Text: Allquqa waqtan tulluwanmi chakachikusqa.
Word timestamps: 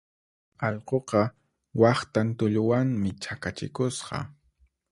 Allquqa 0.67 1.21
waqtan 1.81 2.27
tulluwanmi 2.37 3.09
chakachikusqa. 3.23 4.17